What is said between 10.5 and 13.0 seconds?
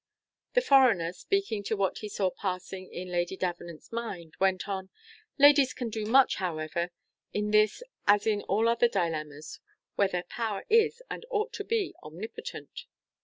is, and ought to be, omnipotent."